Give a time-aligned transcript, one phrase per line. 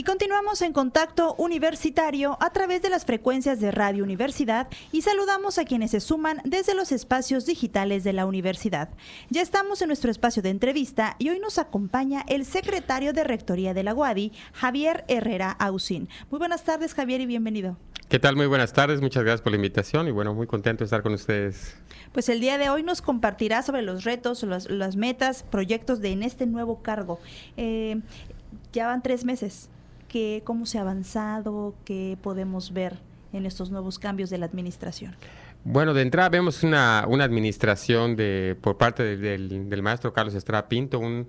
[0.00, 5.58] Y continuamos en contacto universitario a través de las frecuencias de Radio Universidad y saludamos
[5.58, 8.88] a quienes se suman desde los espacios digitales de la universidad.
[9.28, 13.74] Ya estamos en nuestro espacio de entrevista y hoy nos acompaña el secretario de Rectoría
[13.74, 16.08] de la UADI, Javier Herrera Ausín.
[16.30, 17.76] Muy buenas tardes, Javier, y bienvenido.
[18.08, 18.36] ¿Qué tal?
[18.36, 21.12] Muy buenas tardes, muchas gracias por la invitación y bueno, muy contento de estar con
[21.12, 21.76] ustedes.
[22.12, 26.22] Pues el día de hoy nos compartirá sobre los retos, las, metas, proyectos de en
[26.22, 27.20] este nuevo cargo.
[27.58, 28.00] Eh,
[28.72, 29.68] ya van tres meses.
[30.10, 31.76] ¿Qué, ¿Cómo se ha avanzado?
[31.84, 32.98] ¿Qué podemos ver
[33.32, 35.14] en estos nuevos cambios de la administración?
[35.62, 40.98] Bueno, de entrada vemos una, una administración de, por parte del, maestro Carlos Estrada Pinto,
[40.98, 41.28] un,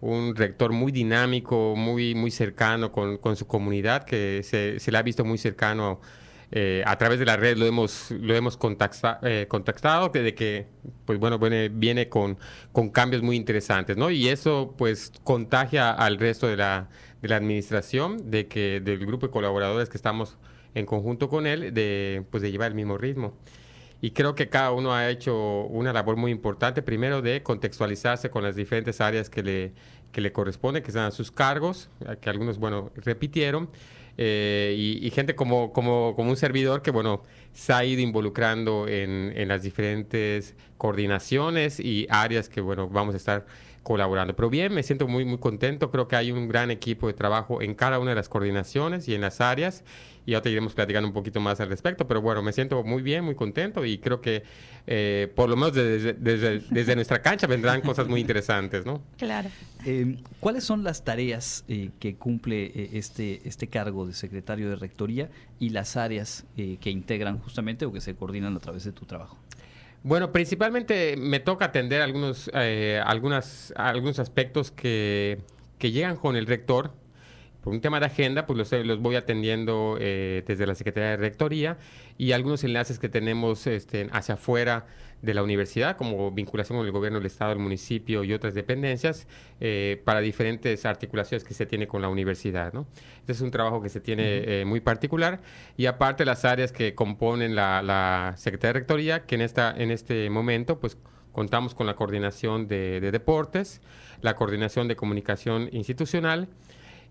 [0.00, 4.96] un, rector muy dinámico, muy, muy cercano con, con su comunidad, que se, se, le
[4.96, 6.00] ha visto muy cercano
[6.54, 8.58] eh, a través de la red lo hemos, lo hemos
[9.22, 10.66] eh, contactado, de que
[11.06, 12.36] pues bueno, viene, viene con,
[12.72, 14.10] con, cambios muy interesantes, ¿no?
[14.10, 16.90] Y eso pues contagia al resto de la,
[17.22, 20.36] de la administración, de que del grupo de colaboradores que estamos
[20.74, 23.34] en conjunto con él, de, pues de llevar el mismo ritmo.
[24.02, 28.42] Y creo que cada uno ha hecho una labor muy importante, primero de contextualizarse con
[28.42, 29.72] las diferentes áreas que le,
[30.10, 31.88] que le corresponden, que sean sus cargos,
[32.20, 33.70] que algunos, bueno, repitieron,
[34.18, 37.22] eh, y, gente como, como, como, un servidor que, bueno,
[37.52, 43.18] se ha ido involucrando en, en, las diferentes coordinaciones y áreas que, bueno, vamos a
[43.18, 43.46] estar
[43.82, 44.34] colaborando.
[44.34, 45.90] Pero bien, me siento muy, muy contento.
[45.90, 49.14] Creo que hay un gran equipo de trabajo en cada una de las coordinaciones y
[49.14, 49.84] en las áreas
[50.24, 53.02] y ahora te iremos platicando un poquito más al respecto, pero bueno, me siento muy
[53.02, 54.44] bien, muy contento y creo que
[54.86, 59.02] eh, por lo menos desde, desde, nuestra cancha vendrán cosas muy interesantes, ¿no?
[59.18, 59.48] Claro.
[59.84, 65.28] Eh, ¿Cuáles son las tareas eh, que cumple este, este cargo de secretario de Rectoría
[65.58, 69.36] y las áreas que integran justamente o que se coordinan a través de tu trabajo?
[70.02, 72.50] Bueno, principalmente me toca atender algunos,
[73.04, 75.38] algunas, algunos aspectos que,
[75.78, 76.92] que llegan con el rector
[77.62, 81.16] por un tema de agenda, pues los, los voy atendiendo eh, desde la Secretaría de
[81.16, 81.78] Rectoría
[82.18, 84.86] y algunos enlaces que tenemos este, hacia afuera
[85.22, 89.26] de la universidad, como vinculación con el gobierno del Estado, el municipio y otras dependencias,
[89.60, 92.72] eh, para diferentes articulaciones que se tiene con la universidad.
[92.72, 92.86] ¿no?
[93.20, 95.40] Este es un trabajo que se tiene eh, muy particular
[95.76, 100.28] y aparte las áreas que componen la, Secretaría de Rectoría, que en, esta, en este
[100.28, 100.98] momento pues
[101.30, 103.80] contamos con la coordinación de, de deportes,
[104.20, 106.48] la coordinación de comunicación institucional,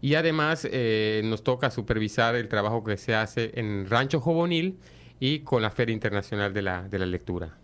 [0.02, 4.80] y además eh, nos toca supervisar el trabajo que se hace en Rancho Jobonil
[5.20, 7.61] y con la Feria Internacional de la, de la Lectura.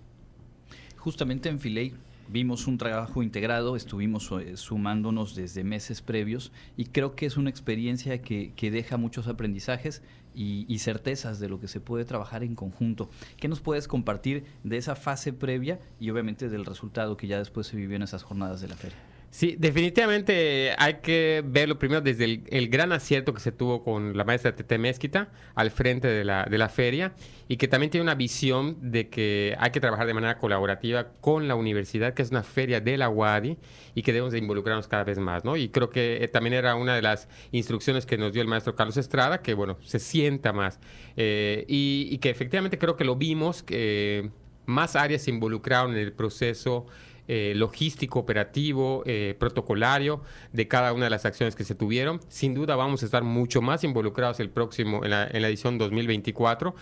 [1.07, 1.93] Justamente en Filey
[2.27, 7.49] vimos un trabajo integrado, estuvimos eh, sumándonos desde meses previos y creo que es una
[7.49, 10.01] experiencia que, que deja muchos aprendizajes
[10.35, 13.09] y, y, certezas de lo que se puede trabajar en conjunto.
[13.37, 17.67] ¿Qué nos puedes compartir de esa fase previa y obviamente del resultado que ya después
[17.67, 19.06] se vivió en esas jornadas de la feria?
[19.29, 24.23] Sí, definitivamente hay que verlo primero desde el, gran acierto que se tuvo con la
[24.23, 27.13] maestra Tete Mezquita al frente de la, de la feria
[27.49, 31.47] y que también tiene una visión de que hay que trabajar de manera colaborativa con
[31.47, 33.57] la universidad, que es una feria de la UADI
[33.95, 35.57] y que debemos de involucrarnos cada vez más, ¿no?
[35.57, 38.75] Y creo que eh, también era una de las instrucciones que nos dio el maestro
[38.75, 40.79] Carlos Estrada, que, bueno, se sienta más
[41.17, 44.31] eh, y, y, que efectivamente creo que lo vimos, que
[44.65, 46.85] más áreas se involucraron en el proceso
[47.27, 50.21] eh, logístico, operativo, eh, protocolario
[50.53, 52.19] de cada una de las acciones que se tuvieron.
[52.29, 55.77] Sin duda vamos a estar mucho más involucrados el próximo, en la, en la edición
[55.77, 56.75] 2024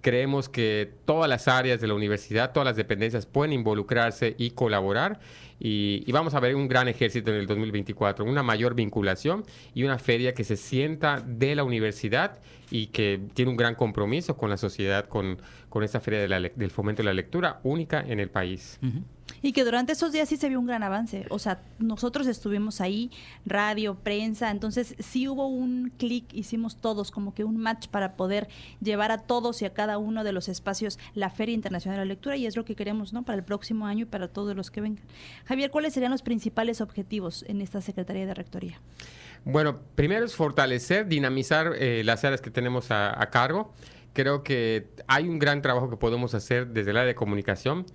[0.00, 5.20] creemos que todas las áreas de la universidad, todas las dependencias pueden involucrarse y colaborar
[5.62, 9.44] y, vamos a ver un gran ejército en el 2024, una mayor vinculación
[9.74, 12.38] y una feria que se sienta de la universidad
[12.70, 15.38] y que tiene un gran compromiso con la sociedad, con,
[15.68, 18.80] con esta feria del fomento de la lectura única en el país.
[19.42, 21.26] Y que durante esos días sí se vio un gran avance.
[21.30, 23.10] O sea, nosotros estuvimos ahí,
[23.46, 28.48] radio, prensa, entonces sí hubo un clic, hicimos todos como que un match para poder
[28.80, 32.08] llevar a todos y a cada uno de los espacios la Feria Internacional de la
[32.08, 33.22] Lectura y es lo que queremos, ¿no?
[33.22, 35.04] Para el próximo año y para todos los que vengan.
[35.46, 38.80] Javier, ¿cuáles serían los principales objetivos en esta Secretaría de Rectoría?
[39.44, 43.72] Bueno, primero es fortalecer, dinamizar eh, las áreas que tenemos a, cargo.
[44.12, 47.86] Creo que hay un gran trabajo que podemos hacer desde el área de comunicación.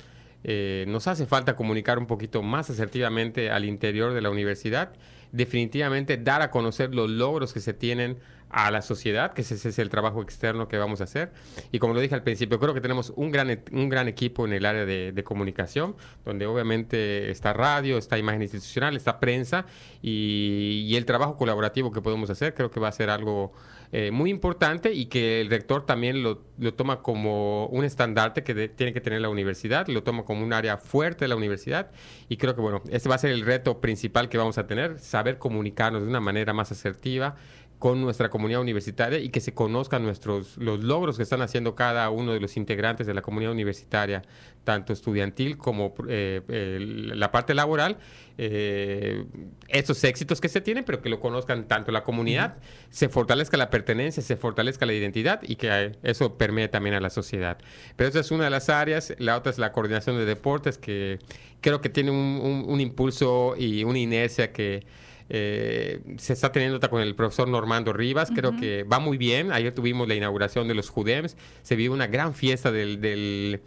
[0.47, 4.93] Eh, nos hace falta comunicar un poquito más asertivamente al interior de la universidad.
[5.31, 8.19] Definitivamente dar a conocer los logros que se tienen
[8.55, 11.33] a la sociedad, que ese es el trabajo externo que vamos a hacer.
[11.73, 14.45] Y como lo dije al principio, creo que tenemos un gran, e, un gran equipo
[14.45, 19.65] en el área de, comunicación, donde obviamente está radio, está imagen institucional, está prensa
[20.01, 23.51] y, el trabajo colaborativo que podemos hacer creo que va a ser algo
[23.91, 26.37] eh, muy importante y que el rector también lo,
[26.73, 30.77] toma como un estandarte que tiene que tener la universidad, lo toma como un área
[30.77, 31.91] fuerte de la universidad
[32.29, 34.99] y creo que bueno, este va a ser el reto principal que vamos a tener,
[34.99, 37.35] saber comunicarnos de una manera más asertiva,
[37.79, 42.09] con nuestra comunidad universitaria y que se conozcan nuestros los logros que están haciendo cada
[42.09, 44.21] uno de los integrantes de la comunidad universitaria,
[44.63, 46.41] tanto estudiantil como eh,
[46.79, 47.97] la parte laboral,
[48.37, 49.25] eh,
[49.67, 52.57] esos éxitos que se tienen, pero que lo conozcan tanto la comunidad,
[52.89, 57.09] se fortalezca la pertenencia, se fortalezca la identidad y que eso permee también a la
[57.09, 57.57] sociedad.
[57.97, 61.19] Pero esa es una de las áreas, la otra es la coordinación de deportes, que
[61.59, 64.85] creo que tiene un impulso y una inercia que
[65.29, 69.51] eh, se está teniendo con el profesor Normando Rivas, creo que va muy bien.
[69.51, 73.59] Ayer tuvimos la inauguración de los JUDEMS, se vive una gran fiesta del, de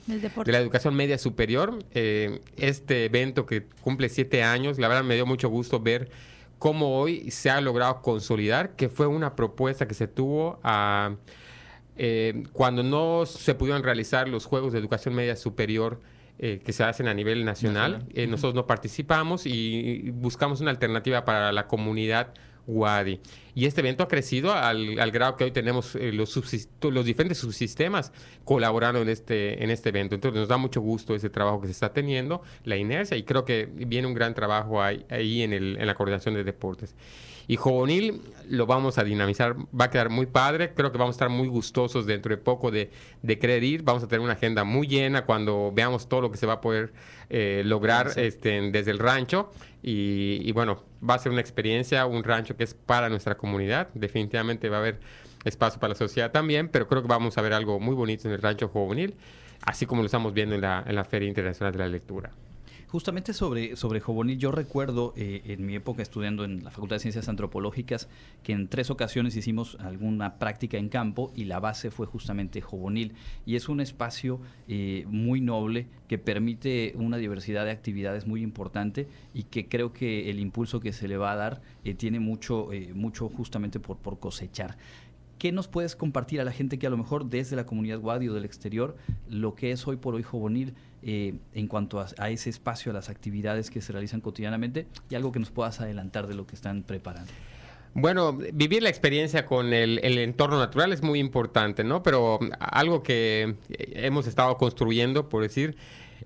[0.46, 1.78] la educación media superior.
[1.94, 6.10] Eh, este evento que cumple siete años, la verdad me dio mucho gusto ver
[6.58, 11.16] cómo hoy se ha logrado consolidar, que fue una propuesta que se tuvo a,
[11.96, 16.00] eh, cuando no se pudieron realizar los Juegos de Educación Media Superior
[16.38, 18.06] eh, que se hacen a nivel nacional.
[18.14, 22.32] Eh, nosotros no participamos y buscamos una alternativa para la comunidad
[22.68, 23.18] Wadi.
[23.54, 26.38] Y este evento ha crecido al, grado que hoy tenemos eh, los,
[26.82, 28.12] los diferentes subsistemas
[28.44, 30.14] colaborando en este, en este evento.
[30.14, 33.44] Entonces nos da mucho gusto ese trabajo que se está teniendo, la inercia, y creo
[33.44, 36.94] que viene un gran trabajo ahí, ahí en, el, en la coordinación de deportes.
[37.48, 41.16] Y Juvenil lo vamos a dinamizar, va a quedar muy padre, creo que vamos a
[41.16, 42.90] estar muy gustosos dentro de poco de,
[43.22, 46.36] de querer ir, vamos a tener una agenda muy llena cuando veamos todo lo que
[46.36, 46.92] se va a poder
[47.30, 49.50] eh, lograr este, desde el rancho.
[49.82, 54.68] Y, bueno, va a ser una experiencia, un rancho que es para nuestra comunidad, definitivamente
[54.68, 55.00] va a haber
[55.44, 58.34] espacio para la sociedad también, pero creo que vamos a ver algo muy bonito en
[58.34, 59.14] el rancho juvenil,
[59.62, 62.30] así como lo estamos viendo en la, en la Feria Internacional de la Lectura.
[62.88, 64.00] Justamente sobre, sobre
[64.38, 68.08] yo recuerdo eh, en mi época estudiando en la Facultad de Ciencias Antropológicas
[68.42, 73.12] que en tres ocasiones hicimos alguna práctica en campo y la base fue justamente Jobonil.
[73.44, 79.06] Y es un espacio eh, muy noble que permite una diversidad de actividades muy importante
[79.34, 82.70] y que creo que el impulso que se le va a dar eh, tiene mucho,
[82.94, 84.78] mucho justamente por, por cosechar.
[85.38, 88.28] ¿Qué nos puedes compartir a la gente que a lo mejor desde la comunidad Wadi
[88.28, 88.96] o del exterior,
[89.28, 93.08] lo que es hoy por hoy Jobonil eh, en cuanto a, ese espacio, a las
[93.08, 96.82] actividades que se realizan cotidianamente y algo que nos puedas adelantar de lo que están
[96.82, 97.30] preparando?
[97.94, 102.02] Bueno, vivir la experiencia con el, entorno natural es muy importante, ¿no?
[102.02, 105.76] Pero algo que hemos estado construyendo, por decir,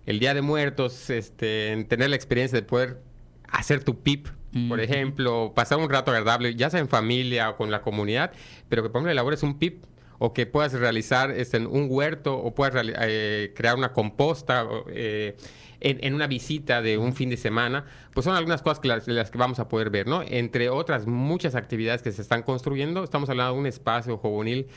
[0.06, 3.03] el Día de Muertos, este, tener la experiencia de poder
[3.49, 4.29] hacer tu PIP,
[4.69, 8.33] por ejemplo, pasar un rato agradable, ya sea en familia o con la comunidad,
[8.69, 9.85] pero que por ejemplo elabores un PIP
[10.19, 15.37] o que puedas realizar este, un huerto o puedas eh, crear una composta eh,
[15.81, 17.85] en, una visita de un fin de semana,
[18.15, 20.23] pues son algunas cosas que las, las, que vamos a poder ver, ¿no?
[20.23, 24.69] Entre otras muchas actividades que se están construyendo, estamos hablando de un espacio juvenil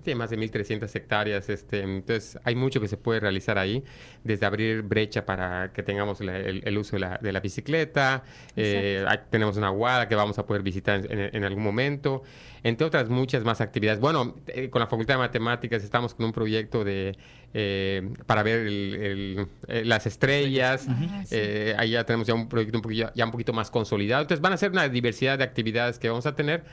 [0.00, 3.84] tiene más de 1.300 hectáreas, este, entonces hay mucho que se puede realizar ahí,
[4.24, 8.22] desde abrir brecha para que tengamos el, uso de la, de la bicicleta,
[8.56, 12.22] eh, tenemos una guada que vamos a poder visitar en, algún momento,
[12.62, 14.00] entre otras muchas más actividades.
[14.00, 17.16] Bueno, eh, con la Facultad de Matemáticas estamos con un proyecto de
[17.54, 20.86] eh, para ver las estrellas,
[21.76, 24.52] ahí ya tenemos ya un proyecto un poquito, ya un poquito más consolidado, entonces van
[24.52, 26.64] a ser una diversidad de actividades que vamos a tener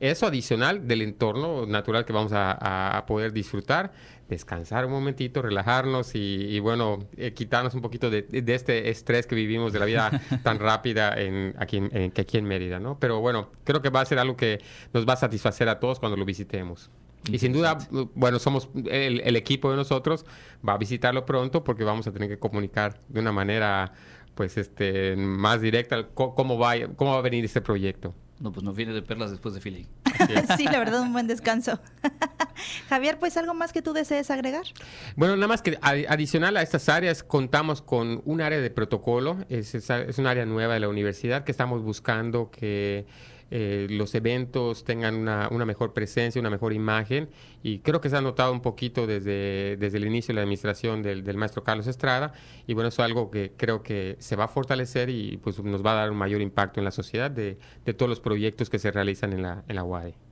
[0.00, 3.92] eso adicional del entorno natural que vamos a, poder disfrutar,
[4.28, 9.72] descansar un momentito, relajarnos y, bueno, eh, quitarnos un poquito de, este estrés que vivimos
[9.72, 10.10] de la vida
[10.42, 12.98] tan rápida en, aquí, en, aquí en Mérida, ¿no?
[12.98, 14.60] Pero bueno, creo que va a ser algo que
[14.92, 16.90] nos va a satisfacer a todos cuando lo visitemos.
[17.30, 17.78] Y sin duda,
[18.14, 20.24] bueno, somos el, equipo de nosotros
[20.66, 23.92] va a visitarlo pronto porque vamos a tener que comunicar de una manera
[24.34, 28.14] pues este más directa cómo va cómo va a venir este proyecto.
[28.38, 29.86] No, pues nos viene de perlas después de Philly.
[30.56, 31.80] sí, la verdad, un buen descanso.
[32.88, 34.64] Javier, pues algo más que tú desees agregar.
[35.16, 39.74] Bueno, nada más que adicional a estas áreas, contamos con un área de protocolo, es,
[39.74, 43.06] es un área nueva de la universidad que estamos buscando que
[43.50, 47.28] eh, los eventos tengan una, mejor presencia, una mejor imagen.
[47.62, 51.02] Y creo que se ha notado un poquito desde, desde el inicio de la administración
[51.02, 52.32] del, maestro Carlos Estrada.
[52.66, 55.84] Y bueno, eso es algo que creo que se va a fortalecer y pues nos
[55.84, 57.58] va a dar un mayor impacto en la sociedad de,
[57.96, 60.25] todos los proyectos que se realizan en la, en la UAE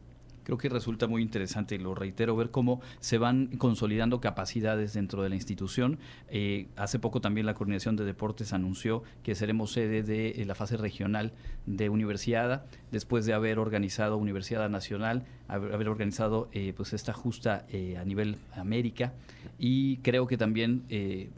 [0.44, 5.22] creo que resulta muy interesante, y lo reitero, ver cómo se van consolidando capacidades dentro
[5.22, 5.98] de la institución.
[6.28, 10.54] Eh, hace poco también la Coordinación de Deportes anunció que seremos sede de eh, la
[10.54, 11.32] fase regional
[11.66, 17.66] de Universidad, después de haber organizado Universidad Nacional, haber, organizado eh, pues esta justa
[17.98, 19.14] a nivel América,
[19.58, 20.84] y creo que también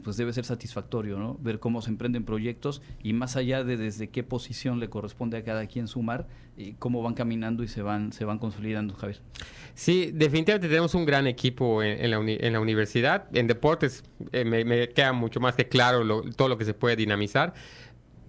[0.03, 1.37] pues debe ser satisfactorio ¿no?
[1.41, 5.43] ver cómo se emprenden proyectos y más allá de desde qué posición le corresponde a
[5.43, 6.27] cada quien sumar,
[6.79, 9.21] cómo van caminando y se van, se van consolidando, Javier.
[9.75, 13.25] Sí, definitivamente tenemos un gran equipo en, la, en la, universidad.
[13.35, 17.53] En deportes eh, me, queda mucho más que claro todo lo que se puede dinamizar.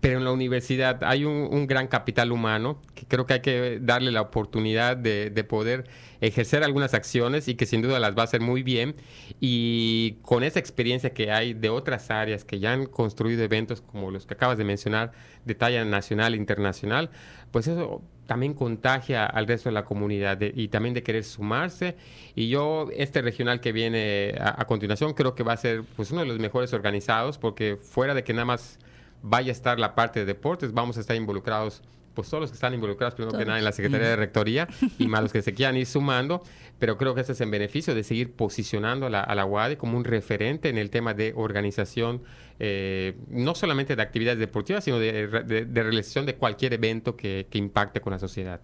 [0.01, 4.13] pero en la universidad hay un, gran capital humano que creo que hay que darle
[4.13, 5.85] la oportunidad de, poder
[6.21, 8.95] ejercer algunas acciones y que sin duda las va a hacer muy bien.
[9.41, 14.11] Y con esa experiencia que hay de otras áreas que ya han construido eventos como
[14.11, 15.13] los que acabas de mencionar,
[15.47, 17.11] de talla nacional e internacional,
[17.51, 21.97] pues eso también contagia al resto de la comunidad y también de querer sumarse.
[22.35, 26.11] Y yo, este regional que viene a, a, continuación, creo que va a ser pues,
[26.11, 28.79] uno de los mejores organizados porque fuera de que nada más
[29.23, 31.83] vaya a estar la parte de deportes, vamos a estar involucrados
[32.19, 34.67] pues todos los que están involucrados primero que nada en la Secretaría de Rectoría
[34.99, 36.43] y más los que se quieran ir sumando,
[36.81, 39.97] pero creo que este es en beneficio de seguir posicionando a la, a UADE como
[39.97, 42.25] un referente en el tema de organización,
[42.59, 45.29] eh, no solamente de actividades deportivas, sino de,
[45.73, 48.63] realización de cualquier evento que impacte con la sociedad.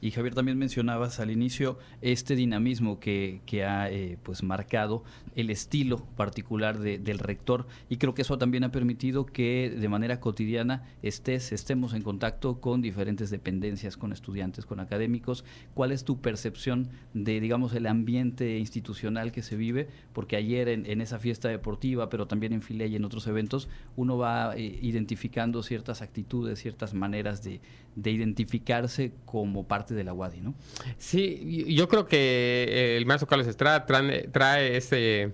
[0.00, 5.50] Y Javier también mencionabas al inicio este dinamismo que, que ha eh, pues marcado el
[5.50, 10.84] estilo particular del rector y creo que eso también ha permitido que de manera cotidiana
[11.02, 15.44] estés, estemos en contacto con diferentes dependencias, con estudiantes, con académicos.
[15.74, 19.88] ¿Cuál es tu percepción de, digamos, el ambiente institucional que se vive?
[20.12, 24.16] Porque ayer en, esa fiesta deportiva, pero también en File y en otros eventos, uno
[24.16, 27.60] va eh, identificando ciertas actitudes, ciertas maneras de,
[27.94, 30.54] de identificarse como parte de la UADI, ¿no?
[30.98, 35.32] Sí, yo creo que el maestro Carlos Estrada trae, ese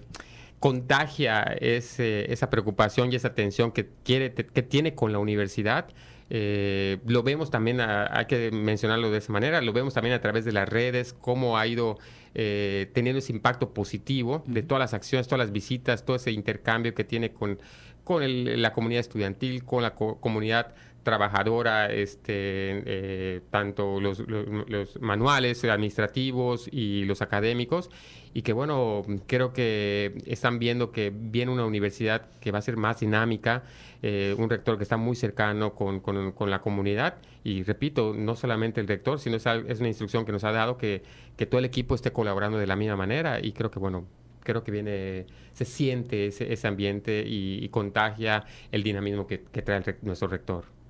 [0.58, 5.86] contagia ese, esa preocupación y esa atención que quiere que tiene con la universidad.
[6.34, 10.46] Eh, lo vemos también, hay que mencionarlo de esa manera, lo vemos también a través
[10.46, 11.98] de las redes, cómo ha ido
[12.34, 16.94] eh, teniendo ese impacto positivo de todas las acciones, todas las visitas, todo ese intercambio
[16.94, 17.58] que tiene con,
[18.02, 18.22] con
[18.62, 27.04] la comunidad estudiantil, con la comunidad trabajadora, este, eh, tanto los, los, manuales administrativos y
[27.04, 27.90] los académicos,
[28.34, 32.76] y que bueno, creo que están viendo que viene una universidad que va a ser
[32.76, 33.64] más dinámica,
[34.02, 38.80] eh, un rector que está muy cercano con, con, la comunidad, y repito, no solamente
[38.80, 41.02] el rector, sino es, una instrucción que nos ha dado que,
[41.36, 44.06] que todo el equipo esté colaborando de la misma manera, y creo que bueno,
[44.42, 49.82] creo que viene, se siente ese, ese ambiente y, contagia el dinamismo que, que trae
[50.02, 50.81] nuestro rector.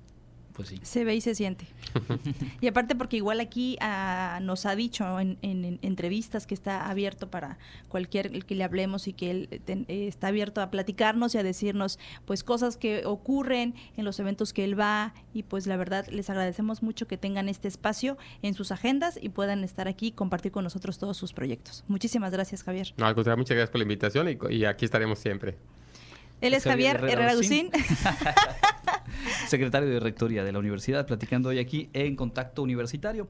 [0.53, 1.65] Pues se ve y se siente.
[2.61, 5.37] y aparte porque igual aquí ah, nos ha dicho en,
[5.81, 7.57] entrevistas que está abierto para
[7.89, 11.43] cualquier el que le hablemos y que él eh, está abierto a platicarnos y a
[11.43, 16.07] decirnos pues cosas que ocurren en los eventos que él va y pues la verdad
[16.09, 20.11] les agradecemos mucho que tengan este espacio en sus agendas y puedan estar aquí y
[20.11, 21.83] compartir con nosotros todos sus proyectos.
[21.87, 22.93] Muchísimas gracias Javier.
[22.97, 25.57] No, al contrario, muchas gracias por la invitación y, y aquí estaremos siempre.
[26.41, 27.71] Él es Javier Herrera Gusín.
[29.53, 33.27] secretario de Rectoría de la Universidad, platicando hoy aquí en Contacto Universitario.